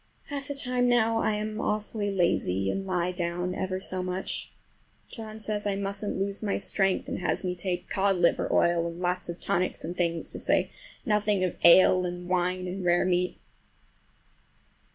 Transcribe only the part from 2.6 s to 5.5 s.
and lie down ever so much. John